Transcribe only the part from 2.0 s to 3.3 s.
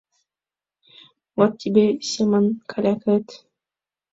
Семон калякает.